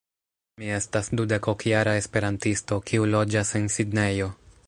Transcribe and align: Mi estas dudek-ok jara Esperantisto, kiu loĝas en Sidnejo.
Mi 0.61 0.69
estas 0.77 1.09
dudek-ok 1.19 1.65
jara 1.73 1.93
Esperantisto, 2.01 2.81
kiu 2.91 3.07
loĝas 3.17 3.55
en 3.63 3.71
Sidnejo. 3.77 4.35